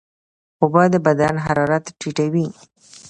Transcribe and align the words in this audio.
اوبه 0.61 0.83
د 0.93 0.95
بدن 1.05 1.35
حرارت 1.45 1.85
ټیټوي. 1.99 2.47